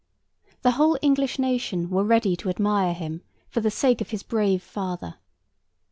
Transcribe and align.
The 0.63 0.71
whole 0.71 0.97
English 1.03 1.37
nation 1.37 1.91
were 1.91 2.03
ready 2.03 2.35
to 2.37 2.49
admire 2.49 2.95
him 2.95 3.21
for 3.51 3.61
the 3.61 3.69
sake 3.69 4.01
of 4.01 4.09
his 4.09 4.23
brave 4.23 4.63
father. 4.63 5.17